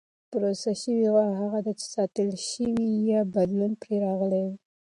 پروسس 0.31 0.77
شوې 0.83 1.07
غوښه 1.13 1.35
هغه 1.41 1.59
ده 1.65 1.71
چې 1.79 1.85
ساتل 1.95 2.29
شوې 2.51 2.87
یا 3.11 3.21
بدلون 3.33 3.71
پرې 3.81 3.95
راغلی 4.05 4.41
وي. 4.47 4.57